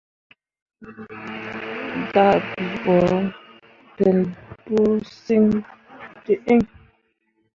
[2.13, 2.95] Dah bii ɓo
[3.97, 4.17] ten
[4.63, 4.77] pu
[5.23, 5.43] siŋ
[6.23, 6.61] di iŋ.